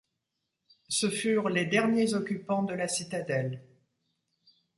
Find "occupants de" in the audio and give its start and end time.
2.15-2.73